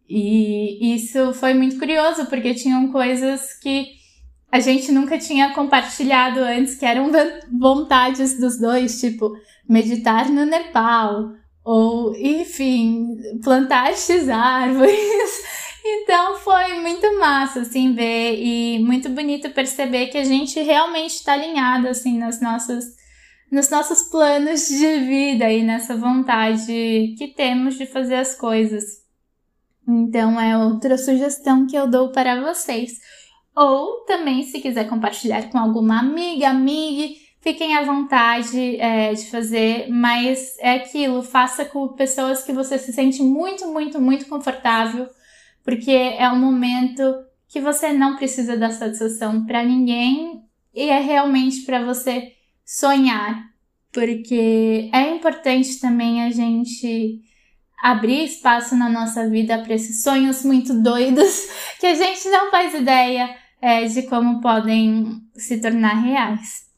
E 0.09 0.95
isso 0.95 1.33
foi 1.35 1.55
muito 1.55 1.79
curioso, 1.79 2.27
porque 2.27 2.55
tinham 2.55 2.91
coisas 2.91 3.55
que 3.61 4.00
a 4.51 4.59
gente 4.59 4.91
nunca 4.91 5.19
tinha 5.19 5.53
compartilhado 5.53 6.41
antes, 6.41 6.75
que 6.75 6.85
eram 6.85 7.11
vontades 7.59 8.39
dos 8.39 8.59
dois, 8.59 9.01
tipo 9.01 9.33
meditar 9.69 10.29
no 10.29 10.45
Nepal, 10.45 11.33
ou 11.65 12.15
enfim, 12.17 13.17
plantar 13.43 13.95
X 13.95 14.29
árvores. 14.29 15.61
Então 15.83 16.37
foi 16.37 16.75
muito 16.81 17.19
massa, 17.19 17.61
assim, 17.61 17.95
ver 17.95 18.35
e 18.39 18.79
muito 18.81 19.09
bonito 19.09 19.49
perceber 19.49 20.09
que 20.09 20.19
a 20.19 20.25
gente 20.25 20.61
realmente 20.61 21.15
está 21.15 21.33
alinhado, 21.33 21.89
assim, 21.89 22.19
nas 22.19 22.39
nossas, 22.39 22.85
nos 23.51 23.71
nossos 23.71 24.03
planos 24.03 24.69
de 24.69 24.99
vida 24.99 25.51
e 25.51 25.63
nessa 25.63 25.97
vontade 25.97 27.15
que 27.17 27.33
temos 27.35 27.79
de 27.79 27.87
fazer 27.87 28.17
as 28.17 28.35
coisas. 28.35 29.01
Então 29.89 30.39
é 30.39 30.57
outra 30.57 30.99
sugestão 30.99 31.67
que 31.67 31.77
eu 31.77 31.89
dou 31.89 32.13
para 32.13 32.43
vocês. 32.43 32.93
Ou 33.61 34.07
também, 34.07 34.43
se 34.43 34.59
quiser 34.59 34.89
compartilhar 34.89 35.51
com 35.51 35.59
alguma 35.59 35.99
amiga, 35.99 36.49
amiga, 36.49 37.15
fiquem 37.43 37.77
à 37.77 37.85
vontade 37.85 38.81
é, 38.81 39.13
de 39.13 39.27
fazer, 39.27 39.87
mas 39.91 40.57
é 40.61 40.77
aquilo, 40.77 41.23
faça 41.23 41.67
com 41.67 41.89
pessoas 41.89 42.43
que 42.43 42.55
você 42.55 42.79
se 42.79 42.91
sente 42.91 43.23
muito, 43.23 43.69
muito, 43.69 44.01
muito 44.01 44.27
confortável, 44.27 45.07
porque 45.63 45.91
é 45.91 46.27
um 46.31 46.39
momento 46.39 47.03
que 47.51 47.61
você 47.61 47.93
não 47.93 48.17
precisa 48.17 48.57
dar 48.57 48.71
satisfação 48.71 49.45
para 49.45 49.63
ninguém 49.63 50.43
e 50.75 50.89
é 50.89 50.99
realmente 50.99 51.61
para 51.67 51.85
você 51.85 52.33
sonhar, 52.65 53.45
porque 53.93 54.89
é 54.91 55.15
importante 55.15 55.79
também 55.79 56.23
a 56.23 56.31
gente 56.31 57.21
abrir 57.83 58.25
espaço 58.25 58.75
na 58.75 58.89
nossa 58.89 59.29
vida 59.29 59.59
para 59.59 59.75
esses 59.75 60.03
sonhos 60.03 60.43
muito 60.47 60.73
doidos 60.83 61.47
que 61.79 61.85
a 61.85 61.95
gente 61.95 62.27
não 62.31 62.51
faz 62.51 62.73
ideia 62.73 63.39
é, 63.61 63.85
de 63.85 64.03
como 64.03 64.41
podem 64.41 65.23
se 65.35 65.61
tornar 65.61 65.95
reais. 65.95 66.69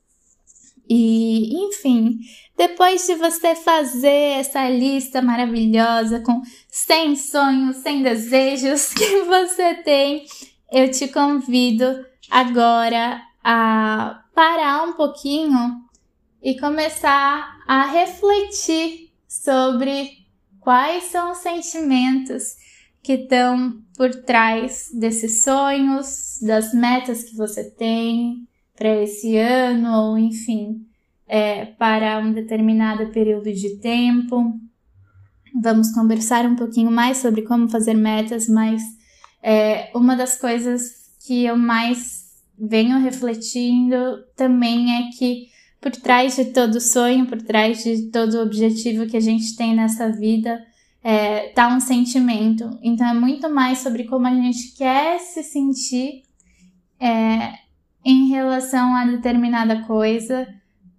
E, 0.89 1.55
enfim, 1.67 2.19
depois 2.57 3.07
de 3.07 3.15
você 3.15 3.55
fazer 3.55 4.39
essa 4.39 4.69
lista 4.69 5.23
maravilhosa 5.23 6.21
com 6.21 6.43
100 6.69 7.17
sonhos, 7.17 7.77
100 7.77 8.03
desejos 8.03 8.93
que 8.93 9.23
você 9.25 9.75
tem, 9.77 10.25
eu 10.71 10.91
te 10.91 11.09
convido 11.09 12.05
agora 12.31 13.23
a 13.43 14.23
parar 14.35 14.85
um 14.85 14.93
pouquinho 14.95 15.83
e 16.43 16.59
começar 16.59 17.59
a 17.67 17.87
refletir 17.87 19.13
sobre 19.29 20.11
quais 20.61 21.05
são 21.05 21.33
os 21.33 21.39
sentimentos 21.39 22.57
que 23.03 23.15
estão 23.15 23.83
por 23.97 24.11
trás 24.23 24.89
desses 24.95 25.43
sonhos, 25.43 26.39
das 26.41 26.73
metas 26.73 27.25
que 27.25 27.37
você 27.37 27.69
tem 27.71 28.47
para 28.77 29.03
esse 29.03 29.37
ano, 29.37 29.93
ou 29.93 30.19
enfim, 30.19 30.87
é, 31.27 31.67
para 31.67 32.19
um 32.21 32.33
determinado 32.33 33.09
período 33.09 33.53
de 33.53 33.77
tempo. 33.79 34.55
Vamos 35.61 35.93
conversar 35.93 36.47
um 36.47 36.57
pouquinho 36.57 36.91
mais 36.91 37.19
sobre 37.19 37.43
como 37.43 37.69
fazer 37.69 37.95
metas, 37.95 38.49
mas 38.49 38.83
é, 39.43 39.91
uma 39.95 40.17
das 40.17 40.39
coisas 40.41 41.03
que 41.27 41.45
eu 41.45 41.57
mais 41.57 42.23
venho 42.59 42.99
refletindo 43.01 43.97
também 44.37 44.97
é 44.97 45.11
que 45.19 45.49
por 45.81 45.91
trás 45.91 46.37
de 46.37 46.47
todo 46.47 46.81
sonho, 46.81 47.27
por 47.27 47.43
trás 47.43 47.83
de 47.83 48.11
todo 48.11 48.41
objetivo 48.41 49.07
que 49.07 49.17
a 49.17 49.21
gente 49.21 49.57
tem 49.57 49.75
nessa 49.75 50.11
vida, 50.11 50.65
é, 51.03 51.49
tá 51.49 51.69
um 51.69 51.81
sentimento. 51.81 52.79
Então 52.83 53.07
é 53.07 53.15
muito 53.15 53.49
mais 53.51 53.79
sobre 53.79 54.05
como 54.05 54.27
a 54.27 54.35
gente 54.35 54.75
quer 54.77 55.19
se 55.19 55.43
sentir 55.43 56.23
é, 57.01 57.55
em 58.05 58.29
relação 58.29 58.95
a 58.95 59.05
determinada 59.05 59.83
coisa 59.83 60.47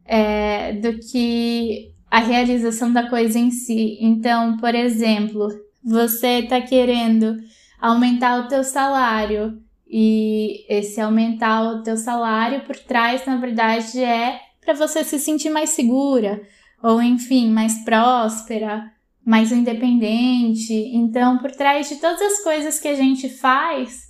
é, 0.06 0.74
do 0.74 1.00
que 1.00 1.94
a 2.12 2.20
realização 2.20 2.92
da 2.92 3.10
coisa 3.10 3.40
em 3.40 3.50
si. 3.50 3.98
Então, 4.02 4.58
por 4.58 4.76
exemplo, 4.76 5.48
você 5.84 6.40
está 6.40 6.62
querendo 6.62 7.38
aumentar 7.80 8.40
o 8.40 8.48
teu 8.48 8.64
salário 8.64 9.62
e 9.88 10.66
esse 10.70 11.00
aumentar 11.00 11.64
o 11.64 11.84
teu 11.84 11.98
salário 11.98 12.62
por 12.62 12.76
trás, 12.76 13.26
na 13.26 13.38
verdade, 13.38 14.04
é 14.04 14.40
para 14.64 14.74
você 14.74 15.04
se 15.04 15.20
sentir 15.20 15.50
mais 15.50 15.72
segura 15.72 16.42
ou 16.82 17.02
enfim, 17.02 17.50
mais 17.50 17.84
próspera 17.84 18.92
mais 19.26 19.52
independente. 19.52 20.74
Então, 20.74 21.38
por 21.38 21.52
trás 21.52 21.90
de 21.90 21.96
todas 21.98 22.22
as 22.22 22.44
coisas 22.44 22.80
que 22.80 22.88
a 22.88 22.96
gente 22.96 23.30
faz, 23.30 24.10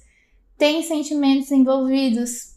tem 0.57 0.81
sentimentos 0.83 1.51
envolvidos. 1.51 2.53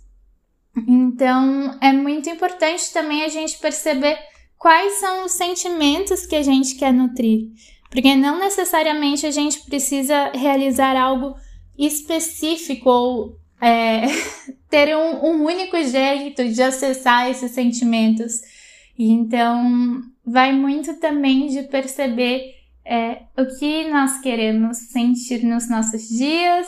Então, 0.87 1.79
é 1.81 1.93
muito 1.93 2.29
importante 2.29 2.93
também 2.93 3.25
a 3.25 3.29
gente 3.29 3.59
perceber 3.59 4.19
quais 4.59 4.95
são 4.95 5.25
os 5.25 5.33
sentimentos 5.33 6.27
que 6.27 6.37
a 6.37 6.43
gente 6.43 6.75
quer 6.75 6.93
nutrir. 6.93 7.51
Porque 7.91 8.15
não 8.15 8.39
necessariamente 8.39 9.27
a 9.27 9.31
gente 9.31 9.61
precisa 9.65 10.31
realizar 10.35 10.97
algo 10.97 11.35
específico 11.79 12.91
ou 12.91 13.37
é, 13.61 14.03
ter 14.69 14.97
um, 14.97 15.25
um 15.25 15.45
único 15.45 15.83
jeito 15.83 16.47
de 16.49 16.63
acessar 16.63 17.31
esses 17.31 17.53
sentimentos. 17.53 18.41
Então, 18.99 20.03
vai 20.25 20.53
muito 20.53 20.99
também 20.99 21.49
de 21.49 21.63
perceber 21.65 22.55
é, 22.85 23.23
o 23.37 23.47
que 23.59 23.89
nós 23.91 24.21
queremos 24.21 24.79
sentir 24.91 25.45
nos 25.45 25.69
nossos 25.69 26.09
dias 26.09 26.67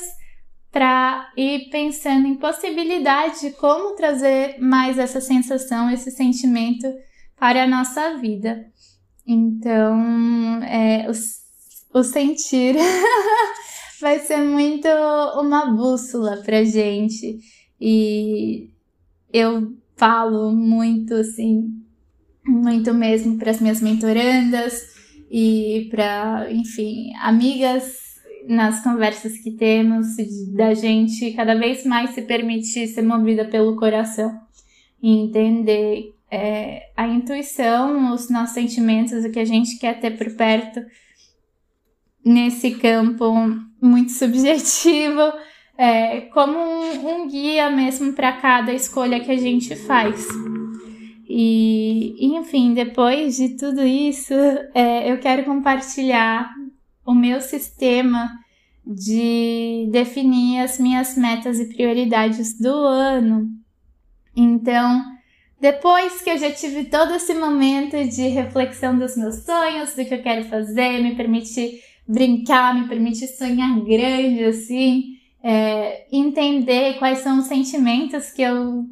para 0.70 1.32
ir 1.36 1.70
pensando 1.70 2.26
em 2.26 2.34
possibilidade 2.34 3.40
de 3.40 3.50
como 3.52 3.94
trazer 3.94 4.58
mais 4.60 4.98
essa 4.98 5.20
sensação, 5.20 5.90
esse 5.90 6.10
sentimento 6.10 6.86
para 7.38 7.64
a 7.64 7.66
nossa 7.66 8.16
vida. 8.18 8.66
Então, 9.26 10.62
é, 10.64 11.06
o, 11.08 11.98
o 11.98 12.02
sentir 12.02 12.76
vai 14.00 14.18
ser 14.18 14.38
muito 14.38 14.88
uma 15.40 15.66
bússola 15.66 16.42
para 16.44 16.64
gente. 16.64 17.38
E 17.80 18.70
eu 19.32 19.74
falo 19.96 20.52
muito 20.52 21.14
assim 21.14 21.78
muito 22.48 22.94
mesmo 22.94 23.38
para 23.38 23.50
as 23.50 23.60
minhas 23.60 23.80
mentorandas 23.80 24.96
e 25.30 25.88
para, 25.90 26.48
enfim, 26.50 27.12
amigas 27.20 28.08
nas 28.48 28.82
conversas 28.82 29.38
que 29.38 29.50
temos, 29.50 30.06
da 30.54 30.72
gente 30.72 31.32
cada 31.32 31.54
vez 31.54 31.84
mais 31.84 32.10
se 32.10 32.22
permitir 32.22 32.86
ser 32.88 33.02
movida 33.02 33.44
pelo 33.44 33.76
coração 33.76 34.40
e 35.02 35.10
entender 35.18 36.14
é, 36.30 36.90
a 36.96 37.06
intuição, 37.06 38.12
os 38.12 38.30
nossos 38.30 38.54
sentimentos, 38.54 39.24
o 39.24 39.30
que 39.30 39.38
a 39.38 39.44
gente 39.44 39.78
quer 39.78 40.00
ter 40.00 40.16
por 40.16 40.34
perto 40.34 40.80
nesse 42.24 42.72
campo 42.72 43.32
muito 43.80 44.12
subjetivo, 44.12 45.32
é, 45.76 46.22
como 46.32 46.58
um, 46.58 47.22
um 47.22 47.28
guia 47.28 47.70
mesmo 47.70 48.12
para 48.14 48.32
cada 48.32 48.72
escolha 48.72 49.20
que 49.20 49.30
a 49.30 49.36
gente 49.36 49.76
faz. 49.76 50.26
E, 51.28 52.16
enfim, 52.20 52.72
depois 52.72 53.36
de 53.36 53.50
tudo 53.50 53.84
isso, 53.84 54.32
é, 54.74 55.12
eu 55.12 55.18
quero 55.18 55.44
compartilhar 55.44 56.50
o 57.04 57.14
meu 57.14 57.40
sistema 57.42 58.30
de 58.86 59.86
definir 59.92 60.60
as 60.60 60.78
minhas 60.78 61.16
metas 61.18 61.60
e 61.60 61.66
prioridades 61.66 62.58
do 62.58 62.72
ano. 62.72 63.50
Então, 64.34 65.04
depois 65.60 66.22
que 66.22 66.30
eu 66.30 66.38
já 66.38 66.50
tive 66.50 66.84
todo 66.84 67.14
esse 67.14 67.34
momento 67.34 68.02
de 68.08 68.28
reflexão 68.28 68.98
dos 68.98 69.14
meus 69.14 69.44
sonhos, 69.44 69.94
do 69.94 70.04
que 70.06 70.14
eu 70.14 70.22
quero 70.22 70.44
fazer, 70.44 71.02
me 71.02 71.14
permitir 71.14 71.82
brincar, 72.06 72.74
me 72.74 72.88
permitir 72.88 73.26
sonhar 73.26 73.78
grande, 73.80 74.44
assim, 74.44 75.18
é, 75.42 76.06
entender 76.10 76.98
quais 76.98 77.18
são 77.18 77.40
os 77.40 77.44
sentimentos 77.44 78.30
que 78.30 78.40
eu 78.40 78.86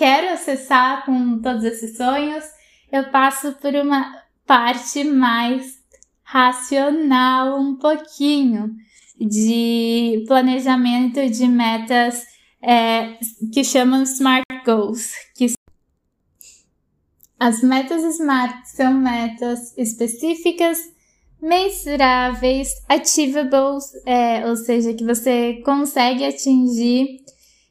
quero 0.00 0.32
acessar 0.32 1.04
com 1.04 1.42
todos 1.42 1.62
esses 1.62 1.94
sonhos, 1.94 2.42
eu 2.90 3.10
passo 3.10 3.52
por 3.60 3.74
uma 3.74 4.10
parte 4.46 5.04
mais 5.04 5.74
racional 6.22 7.60
um 7.60 7.76
pouquinho 7.76 8.74
de 9.20 10.24
planejamento 10.26 11.28
de 11.28 11.46
metas 11.46 12.24
é, 12.62 13.18
que 13.52 13.62
chamam 13.62 14.02
Smart 14.04 14.46
Goals. 14.64 15.12
Que 15.36 15.52
as 17.38 17.60
metas 17.62 18.02
Smart 18.02 18.70
são 18.70 18.94
metas 18.94 19.76
específicas, 19.76 20.78
mensuráveis, 21.42 22.70
achievables, 22.88 23.84
é, 24.06 24.48
ou 24.48 24.56
seja, 24.56 24.94
que 24.94 25.04
você 25.04 25.60
consegue 25.62 26.24
atingir 26.24 27.20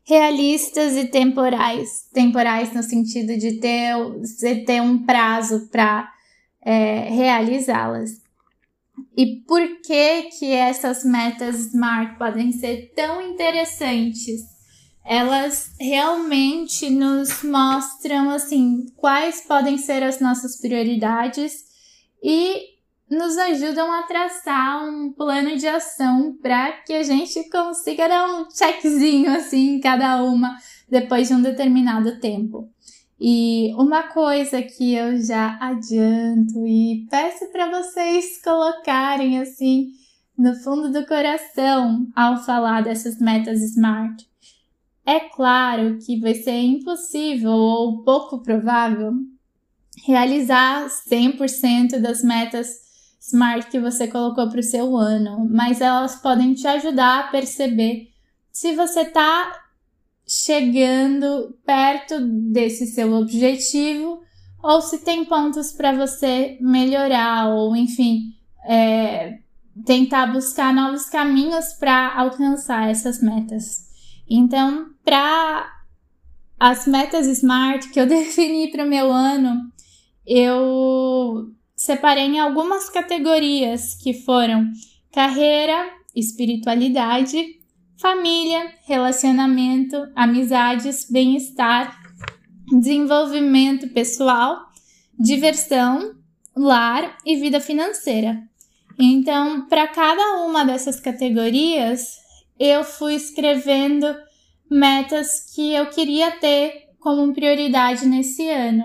realistas 0.10 0.98
e 0.98 1.06
temporais. 1.06 2.10
Temporais 2.12 2.74
no 2.74 2.82
sentido 2.82 3.38
de 3.38 3.60
ter, 3.60 3.94
de 4.39 4.66
ter 4.66 4.82
um 4.82 5.06
prazo 5.06 5.70
para 5.72 6.12
é, 6.66 7.10
realizá-las. 7.10 8.20
E 9.16 9.44
por 9.48 9.62
que 9.82 10.24
que 10.24 10.51
essas 10.51 11.06
metas 11.06 11.58
SMART 11.58 12.18
podem 12.18 12.51
ser 12.51 12.92
tão 12.96 13.22
interessantes? 13.22 14.42
Elas 15.06 15.75
realmente 15.80 16.89
nos 16.89 17.44
mostram 17.44 18.32
assim 18.32 18.88
quais 18.98 19.42
podem 19.42 19.78
ser 19.78 20.01
as 20.04 20.20
nossas 20.20 20.60
prioridades 20.60 21.66
e 22.22 22.78
nos 23.10 23.38
ajudam 23.38 23.92
a 23.92 24.04
traçar 24.04 24.88
um 24.88 25.12
plano 25.12 25.58
de 25.58 25.68
ação 25.68 26.38
para 26.42 26.72
que 26.84 26.94
a 26.94 27.04
gente 27.04 27.50
consiga 27.50 28.08
dar 28.08 28.28
um 28.28 28.50
checkzinho 28.51 29.32
assim 29.32 29.75
em 29.75 29.80
cada 29.80 30.24
uma 30.24 30.58
depois 30.88 31.28
de 31.28 31.34
um 31.34 31.42
determinado 31.42 32.20
tempo. 32.20 32.70
E 33.20 33.74
uma 33.74 34.04
coisa 34.04 34.62
que 34.62 34.94
eu 34.94 35.22
já 35.22 35.58
adianto 35.60 36.66
e 36.66 37.06
peço 37.10 37.51
para 37.51 37.70
vocês 37.70 38.42
colocarem 38.42 39.39
assim 39.39 39.92
no 40.38 40.56
fundo 40.56 40.89
do 40.89 41.06
coração 41.06 42.08
ao 42.16 42.38
falar 42.38 42.82
dessas 42.82 43.20
metas 43.20 43.62
SMART. 43.62 44.24
É 45.06 45.20
claro 45.20 45.98
que 45.98 46.20
vai 46.20 46.36
ser 46.36 46.62
impossível 46.62 47.51
ou 47.51 48.04
pouco 48.04 48.42
provável 48.42 49.12
realizar 50.06 50.88
100% 50.88 52.00
das 52.00 52.24
metas 52.24 52.88
SMART 53.29 53.69
que 53.69 53.79
você 53.79 54.07
colocou 54.07 54.50
para 54.50 54.59
o 54.59 54.63
seu 54.63 54.95
ano, 54.95 55.48
mas 55.50 55.81
elas 55.81 56.15
podem 56.15 56.53
te 56.53 56.67
ajudar 56.67 57.19
a 57.19 57.27
perceber 57.27 58.09
se 58.51 58.75
você 58.75 59.01
está 59.01 59.51
chegando 60.27 61.57
perto 61.65 62.19
desse 62.21 62.88
seu 62.88 63.13
objetivo 63.13 64.21
ou 64.62 64.81
se 64.81 65.00
tem 65.00 65.25
pontos 65.25 65.71
para 65.71 65.93
você 65.93 66.57
melhorar 66.62 67.48
ou, 67.50 67.75
enfim, 67.75 68.33
é, 68.65 69.39
tentar 69.86 70.27
buscar 70.27 70.74
novos 70.74 71.05
caminhos 71.05 71.74
para 71.79 72.13
alcançar 72.15 72.89
essas 72.89 73.21
metas. 73.21 73.88
Então, 74.29 74.89
para 75.03 75.67
as 76.59 76.86
metas 76.86 77.25
SMART 77.25 77.89
que 77.91 78.00
eu 78.00 78.05
defini 78.07 78.69
para 78.69 78.83
o 78.83 78.89
meu 78.89 79.12
ano, 79.12 79.71
eu 80.27 81.51
separei 81.79 82.25
em 82.25 82.39
algumas 82.39 82.89
categorias 82.89 83.95
que 83.95 84.13
foram 84.13 84.69
carreira, 85.13 85.89
espiritualidade, 86.13 87.57
família, 87.98 88.74
relacionamento, 88.86 89.95
amizades, 90.13 91.09
bem-estar, 91.09 91.98
desenvolvimento 92.69 93.88
pessoal, 93.93 94.57
diversão, 95.17 96.15
lar 96.53 97.17
e 97.25 97.38
vida 97.38 97.62
financeira. 97.62 98.43
Então, 99.00 99.65
para 99.67 99.88
cada 99.88 100.43
uma 100.45 100.65
dessas 100.65 101.00
categorias, 101.00 102.17
eu 102.59 102.83
fui 102.83 103.15
escrevendo 103.15 104.05
metas 104.69 105.53
que 105.55 105.74
eu 105.74 105.89
queria 105.89 106.29
ter 106.31 106.89
como 107.00 107.33
prioridade 107.33 108.05
nesse 108.05 108.50
ano. 108.50 108.83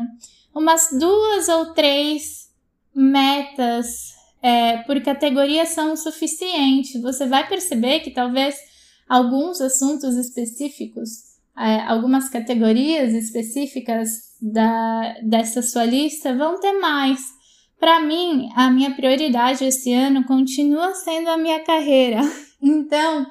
Umas 0.54 0.90
duas 0.96 1.48
ou 1.48 1.74
três 1.74 2.43
metas 2.94 4.14
é, 4.42 4.78
por 4.78 5.00
categoria 5.02 5.66
são 5.66 5.92
o 5.92 5.96
suficiente. 5.96 7.00
Você 7.00 7.26
vai 7.26 7.48
perceber 7.48 8.00
que 8.00 8.10
talvez 8.10 8.56
alguns 9.08 9.60
assuntos 9.60 10.16
específicos, 10.16 11.08
é, 11.58 11.80
algumas 11.82 12.28
categorias 12.28 13.12
específicas 13.12 14.08
da, 14.40 15.14
dessa 15.22 15.62
sua 15.62 15.84
lista 15.84 16.34
vão 16.36 16.60
ter 16.60 16.72
mais. 16.74 17.20
Para 17.78 18.00
mim, 18.00 18.48
a 18.54 18.70
minha 18.70 18.94
prioridade 18.94 19.64
esse 19.64 19.92
ano 19.92 20.24
continua 20.24 20.94
sendo 20.94 21.28
a 21.28 21.36
minha 21.36 21.60
carreira. 21.64 22.20
Então, 22.66 23.26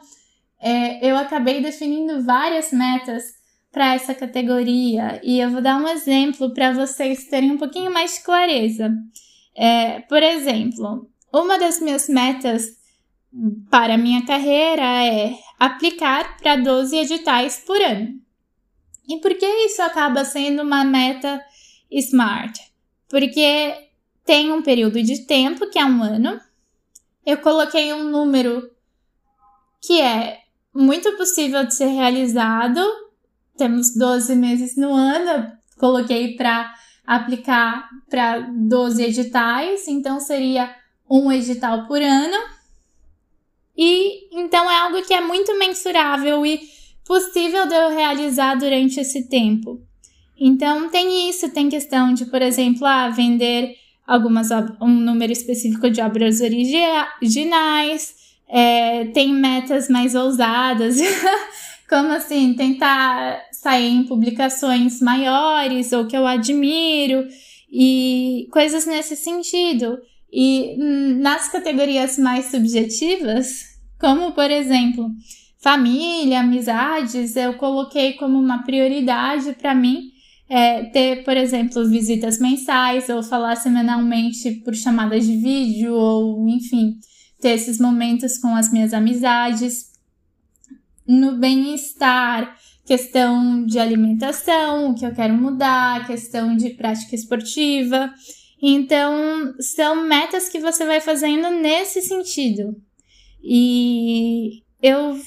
é, 0.62 1.10
eu 1.10 1.18
acabei 1.18 1.60
definindo 1.60 2.24
várias 2.24 2.72
metas 2.72 3.24
para 3.72 3.96
essa 3.96 4.14
categoria 4.14 5.20
e 5.24 5.40
eu 5.40 5.50
vou 5.50 5.60
dar 5.60 5.82
um 5.82 5.88
exemplo 5.88 6.54
para 6.54 6.72
vocês 6.72 7.24
terem 7.26 7.52
um 7.52 7.58
pouquinho 7.58 7.92
mais 7.92 8.14
de 8.14 8.24
clareza. 8.24 8.94
É, 9.56 10.00
por 10.02 10.22
exemplo, 10.22 11.10
uma 11.32 11.58
das 11.58 11.80
minhas 11.80 12.08
metas 12.08 12.66
para 13.70 13.98
minha 13.98 14.26
carreira 14.26 15.06
é 15.06 15.36
aplicar 15.60 16.38
para 16.38 16.56
12 16.56 16.96
editais 16.96 17.64
por 17.66 17.82
ano. 17.82 18.20
E 19.08 19.18
por 19.20 19.34
que 19.36 19.46
isso 19.66 19.82
acaba 19.82 20.24
sendo 20.24 20.62
uma 20.62 20.84
meta 20.84 21.44
smart? 21.92 22.60
Porque 23.10 23.74
tem 24.26 24.52
um 24.52 24.62
período 24.62 25.02
de 25.02 25.26
tempo, 25.26 25.70
que 25.70 25.78
é 25.78 25.86
um 25.86 26.02
ano. 26.02 26.40
Eu 27.26 27.38
coloquei 27.38 27.94
um 27.94 28.04
número 28.04 28.70
que 29.82 30.00
é 30.00 30.40
muito 30.74 31.16
possível 31.18 31.66
de 31.66 31.76
ser 31.76 31.88
realizado. 31.88 32.80
Temos 33.58 33.96
12 33.96 34.36
meses 34.36 34.78
no 34.78 34.94
ano, 34.94 35.52
coloquei 35.78 36.36
para 36.36 36.74
aplicar 37.06 37.90
para 38.10 38.40
12 38.40 39.04
editais, 39.04 39.88
então 39.88 40.20
seria 40.20 40.74
um 41.10 41.32
edital 41.32 41.88
por 41.88 42.02
ano. 42.02 42.38
E 43.76 44.28
então 44.32 44.70
é 44.70 44.78
algo 44.78 45.02
que 45.04 45.14
é 45.14 45.22
muito 45.22 45.58
mensurável 45.58 46.46
e 46.46 46.62
possível 47.06 47.68
de 47.68 47.74
eu 47.74 47.90
realizar 47.90 48.56
durante 48.56 49.00
esse 49.00 49.28
tempo. 49.28 49.82
Então 50.40 50.90
tem 50.90 51.30
isso, 51.30 51.50
tem 51.50 51.70
questão 51.70 52.14
de, 52.14 52.26
por 52.26 52.42
exemplo, 52.42 52.86
ah, 52.86 53.10
vender 53.10 53.76
algumas 54.06 54.50
um 54.82 54.88
número 54.88 55.32
específico 55.32 55.90
de 55.90 56.02
obras 56.02 56.42
originais, 56.42 58.16
é, 58.48 59.06
tem 59.06 59.34
metas 59.34 59.90
mais 59.90 60.14
ousadas, 60.14 60.98
como 61.94 62.12
assim, 62.12 62.56
tentar 62.56 63.40
sair 63.52 63.90
em 63.90 64.04
publicações 64.04 65.00
maiores 65.00 65.94
ou 65.94 66.08
que 66.08 66.18
eu 66.18 66.26
admiro 66.26 67.28
e 67.72 68.48
coisas 68.52 68.88
nesse 68.88 69.16
sentido. 69.16 70.00
E 70.32 70.76
nas 71.22 71.50
categorias 71.50 72.18
mais 72.18 72.46
subjetivas, 72.46 73.78
como 74.00 74.32
por 74.32 74.50
exemplo, 74.50 75.08
família, 75.62 76.40
amizades, 76.40 77.36
eu 77.36 77.54
coloquei 77.58 78.14
como 78.14 78.40
uma 78.40 78.64
prioridade 78.64 79.54
para 79.54 79.76
mim 79.76 80.10
é, 80.50 80.86
ter, 80.86 81.24
por 81.24 81.38
exemplo, 81.38 81.88
visitas 81.88 82.40
mensais 82.40 83.08
ou 83.08 83.22
falar 83.22 83.56
semanalmente 83.56 84.50
por 84.66 84.74
chamadas 84.74 85.28
de 85.28 85.38
vídeo 85.38 85.94
ou, 85.94 86.50
enfim, 86.50 86.96
ter 87.40 87.52
esses 87.52 87.78
momentos 87.78 88.40
com 88.40 88.56
as 88.56 88.74
minhas 88.74 88.96
amizades 88.96 89.93
no 91.08 91.38
bem-estar, 91.38 92.58
questão 92.86 93.66
de 93.66 93.80
alimentação, 93.80 94.92
o 94.92 94.96
que 94.96 95.06
eu 95.06 95.14
quero 95.14 95.34
mudar, 95.34 96.06
questão 96.08 96.56
de 96.56 96.72
prática 96.72 97.16
esportiva. 97.16 98.14
Então, 98.62 99.54
são 99.60 100.08
metas 100.08 100.48
que 100.48 100.60
você 100.60 100.86
vai 100.86 101.02
fazendo 101.02 101.50
nesse 101.50 102.02
sentido. 102.02 102.76
E 103.44 104.64
eu 104.82 105.20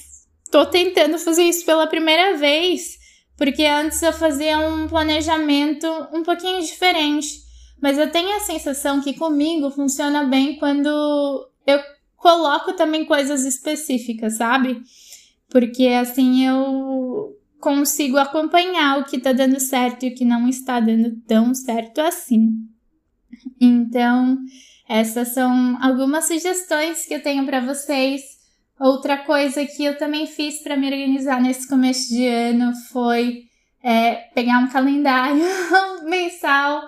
tô 0.49 0.65
tentando 0.65 1.19
fazer 1.19 1.43
isso 1.43 1.63
pela 1.65 1.87
primeira 1.87 2.35
vez, 2.37 2.97
porque 3.37 3.63
antes 3.63 4.01
eu 4.01 4.11
fazia 4.11 4.57
um 4.57 4.87
planejamento 4.87 5.87
um 6.11 6.23
pouquinho 6.23 6.61
diferente. 6.61 7.45
Mas 7.79 7.97
eu 7.97 8.11
tenho 8.11 8.35
a 8.35 8.39
sensação 8.39 9.01
que 9.01 9.13
comigo 9.13 9.69
funciona 9.69 10.23
bem 10.23 10.55
quando 10.57 11.47
eu 11.67 11.79
coloco 12.15 12.73
também 12.73 13.05
coisas 13.05 13.45
específicas, 13.45 14.37
sabe? 14.37 14.81
Porque 15.49 15.87
assim 15.87 16.45
eu 16.45 17.35
consigo 17.59 18.17
acompanhar 18.17 18.99
o 18.99 19.05
que 19.05 19.19
tá 19.19 19.31
dando 19.31 19.59
certo 19.59 20.03
e 20.03 20.09
o 20.09 20.15
que 20.15 20.25
não 20.25 20.47
está 20.47 20.79
dando 20.79 21.15
tão 21.27 21.53
certo 21.53 21.99
assim. 21.99 22.49
Então, 23.59 24.37
essas 24.87 25.29
são 25.29 25.77
algumas 25.81 26.25
sugestões 26.25 27.05
que 27.05 27.13
eu 27.13 27.21
tenho 27.21 27.45
para 27.45 27.59
vocês. 27.59 28.21
Outra 28.79 29.17
coisa 29.17 29.65
que 29.65 29.83
eu 29.83 29.97
também 29.97 30.27
fiz 30.27 30.61
para 30.61 30.77
me 30.77 30.85
organizar 30.85 31.41
nesse 31.41 31.67
começo 31.67 32.09
de 32.09 32.27
ano 32.27 32.73
foi 32.91 33.43
é, 33.83 34.15
pegar 34.35 34.59
um 34.59 34.69
calendário 34.69 35.43
mensal 36.07 36.83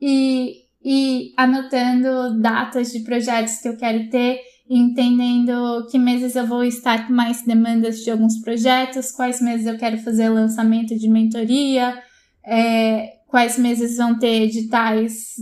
e, 0.00 0.62
e 0.84 1.32
anotando 1.36 2.40
datas 2.40 2.92
de 2.92 3.00
projetos 3.00 3.56
que 3.56 3.68
eu 3.68 3.76
quero 3.76 4.08
ter 4.08 4.40
entendendo 4.68 5.86
que 5.90 5.98
meses 5.98 6.34
eu 6.34 6.46
vou 6.46 6.64
estar 6.64 7.06
com 7.06 7.12
mais 7.12 7.42
demandas 7.42 8.00
de 8.00 8.10
alguns 8.10 8.38
projetos, 8.40 9.12
quais 9.12 9.40
meses 9.40 9.66
eu 9.66 9.78
quero 9.78 9.98
fazer 9.98 10.28
lançamento 10.28 10.96
de 10.98 11.08
mentoria, 11.08 11.96
é, 12.44 13.18
quais 13.26 13.58
meses 13.58 13.96
vão 13.96 14.18
ter 14.18 14.42
editais 14.42 15.36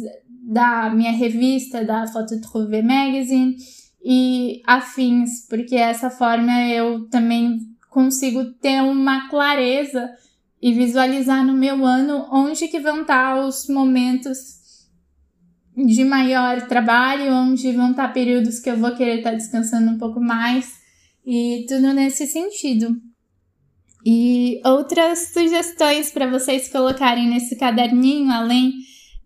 da 0.46 0.90
minha 0.90 1.12
revista, 1.12 1.84
da 1.84 2.06
Photo 2.06 2.40
Trouvé 2.40 2.82
Magazine 2.82 3.56
e 4.04 4.60
afins, 4.66 5.46
porque 5.48 5.76
essa 5.76 6.10
forma 6.10 6.68
eu 6.68 7.08
também 7.08 7.58
consigo 7.88 8.44
ter 8.54 8.82
uma 8.82 9.28
clareza 9.30 10.10
e 10.60 10.72
visualizar 10.72 11.44
no 11.44 11.54
meu 11.54 11.84
ano 11.86 12.26
onde 12.30 12.68
que 12.68 12.80
vão 12.80 13.02
estar 13.02 13.42
os 13.46 13.68
momentos 13.68 14.63
de 15.76 16.04
maior 16.04 16.66
trabalho, 16.68 17.32
onde 17.32 17.72
vão 17.72 17.90
estar 17.90 18.12
períodos 18.12 18.60
que 18.60 18.70
eu 18.70 18.76
vou 18.76 18.94
querer 18.94 19.18
estar 19.18 19.32
descansando 19.32 19.90
um 19.90 19.98
pouco 19.98 20.20
mais 20.20 20.72
e 21.26 21.64
tudo 21.68 21.92
nesse 21.92 22.26
sentido. 22.26 22.96
E 24.06 24.60
outras 24.64 25.32
sugestões 25.32 26.10
para 26.10 26.30
vocês 26.30 26.68
colocarem 26.68 27.28
nesse 27.28 27.56
caderninho, 27.56 28.30
além 28.30 28.74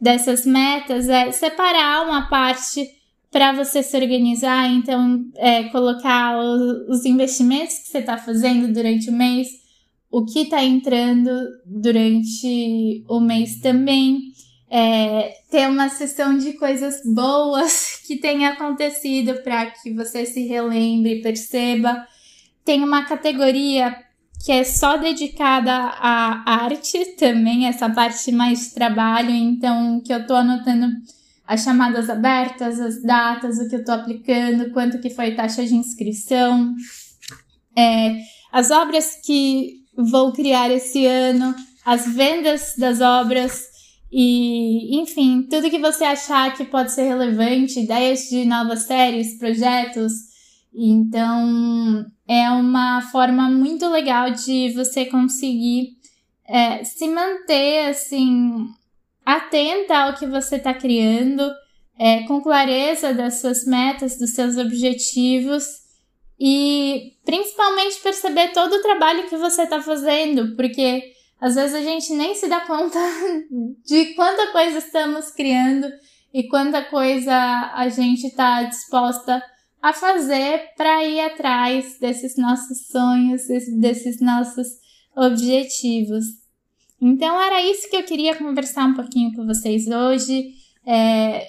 dessas 0.00 0.46
metas, 0.46 1.08
é 1.08 1.32
separar 1.32 2.06
uma 2.06 2.28
parte 2.28 2.88
para 3.30 3.52
você 3.52 3.82
se 3.82 3.96
organizar, 3.96 4.70
então 4.70 5.24
é, 5.36 5.64
colocar 5.64 6.38
os, 6.38 6.88
os 6.88 7.04
investimentos 7.04 7.78
que 7.78 7.88
você 7.88 7.98
está 7.98 8.16
fazendo 8.16 8.72
durante 8.72 9.10
o 9.10 9.12
mês, 9.12 9.48
o 10.10 10.24
que 10.24 10.40
está 10.40 10.64
entrando 10.64 11.30
durante 11.66 13.04
o 13.08 13.20
mês 13.20 13.60
também. 13.60 14.32
É, 14.70 15.34
ter 15.50 15.66
uma 15.68 15.88
sessão 15.88 16.36
de 16.36 16.52
coisas 16.52 17.00
boas 17.04 18.02
que 18.06 18.16
tenha 18.16 18.50
acontecido 18.50 19.42
para 19.42 19.66
que 19.66 19.92
você 19.92 20.26
se 20.26 20.46
relembre, 20.46 21.22
perceba. 21.22 22.06
Tem 22.64 22.82
uma 22.84 23.04
categoria 23.04 23.96
que 24.44 24.52
é 24.52 24.62
só 24.64 24.96
dedicada 24.96 25.72
à 25.72 26.64
arte 26.64 27.04
também, 27.18 27.66
essa 27.66 27.88
parte 27.90 28.30
mais 28.30 28.60
de 28.60 28.74
trabalho, 28.74 29.30
então 29.30 30.00
que 30.00 30.12
eu 30.12 30.26
tô 30.26 30.34
anotando 30.34 30.92
as 31.46 31.62
chamadas 31.62 32.10
abertas, 32.10 32.78
as 32.78 33.02
datas, 33.02 33.58
o 33.58 33.68
que 33.68 33.76
eu 33.76 33.84
tô 33.84 33.92
aplicando, 33.92 34.70
quanto 34.70 35.00
que 35.00 35.08
foi 35.08 35.34
taxa 35.34 35.64
de 35.64 35.74
inscrição, 35.74 36.74
é, 37.74 38.18
as 38.52 38.70
obras 38.70 39.18
que 39.24 39.78
vou 39.96 40.32
criar 40.32 40.70
esse 40.70 41.06
ano, 41.06 41.54
as 41.86 42.06
vendas 42.06 42.74
das 42.76 43.00
obras 43.00 43.64
e, 44.10 44.98
enfim, 45.00 45.46
tudo 45.50 45.70
que 45.70 45.78
você 45.78 46.04
achar 46.04 46.56
que 46.56 46.64
pode 46.64 46.92
ser 46.92 47.02
relevante, 47.02 47.80
ideias 47.80 48.28
de 48.28 48.44
novas 48.44 48.84
séries, 48.84 49.38
projetos. 49.38 50.12
Então, 50.74 52.06
é 52.26 52.50
uma 52.50 53.02
forma 53.10 53.50
muito 53.50 53.88
legal 53.88 54.30
de 54.30 54.70
você 54.70 55.04
conseguir 55.04 55.98
é, 56.46 56.82
se 56.84 57.06
manter 57.08 57.88
assim 57.88 58.66
atenta 59.24 59.98
ao 59.98 60.14
que 60.14 60.26
você 60.26 60.56
está 60.56 60.72
criando, 60.72 61.42
é, 61.98 62.22
com 62.22 62.40
clareza 62.40 63.12
das 63.12 63.40
suas 63.40 63.66
metas, 63.66 64.18
dos 64.18 64.30
seus 64.30 64.56
objetivos 64.56 65.64
e 66.40 67.12
principalmente 67.26 68.00
perceber 68.00 68.52
todo 68.52 68.72
o 68.72 68.82
trabalho 68.82 69.28
que 69.28 69.36
você 69.36 69.62
está 69.64 69.82
fazendo, 69.82 70.56
porque 70.56 71.12
às 71.40 71.54
vezes 71.54 71.74
a 71.74 71.82
gente 71.82 72.12
nem 72.14 72.34
se 72.34 72.48
dá 72.48 72.60
conta 72.60 72.98
de 73.86 74.14
quanta 74.14 74.48
coisa 74.52 74.78
estamos 74.78 75.30
criando 75.30 75.88
e 76.32 76.48
quanta 76.48 76.82
coisa 76.82 77.34
a 77.74 77.88
gente 77.88 78.26
está 78.26 78.64
disposta 78.64 79.42
a 79.80 79.92
fazer 79.92 80.70
para 80.76 81.04
ir 81.04 81.20
atrás 81.20 81.98
desses 82.00 82.36
nossos 82.36 82.88
sonhos, 82.88 83.42
desses 83.78 84.20
nossos 84.20 84.66
objetivos. 85.16 86.24
Então 87.00 87.40
era 87.40 87.62
isso 87.62 87.88
que 87.88 87.96
eu 87.96 88.02
queria 88.02 88.34
conversar 88.34 88.86
um 88.86 88.94
pouquinho 88.94 89.34
com 89.34 89.46
vocês 89.46 89.86
hoje. 89.86 90.52
É, 90.84 91.46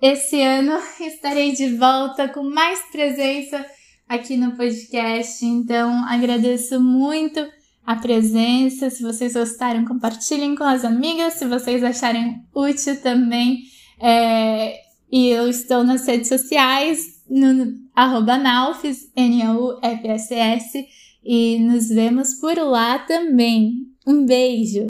esse 0.00 0.40
ano 0.40 0.78
estarei 1.00 1.52
de 1.52 1.76
volta 1.76 2.28
com 2.28 2.44
mais 2.44 2.80
presença 2.90 3.64
aqui 4.08 4.36
no 4.36 4.56
podcast. 4.56 5.44
Então 5.44 6.04
agradeço 6.08 6.80
muito 6.80 7.40
a 7.86 7.96
presença. 7.96 8.90
Se 8.90 9.02
vocês 9.02 9.34
gostaram, 9.34 9.84
compartilhem 9.84 10.54
com 10.54 10.64
as 10.64 10.84
amigas. 10.84 11.34
Se 11.34 11.46
vocês 11.46 11.82
acharem 11.82 12.42
útil 12.54 13.00
também. 13.00 13.58
É, 14.00 14.80
e 15.10 15.28
eu 15.28 15.48
estou 15.48 15.84
nas 15.84 16.06
redes 16.06 16.28
sociais 16.28 17.22
no 17.28 17.74
arroba 17.94 18.36
Naufs, 18.36 19.10
N-A-U-F-S-S, 19.16 20.86
e 21.24 21.58
nos 21.58 21.88
vemos 21.88 22.34
por 22.34 22.56
lá 22.58 22.98
também. 22.98 23.86
Um 24.06 24.24
beijo! 24.26 24.80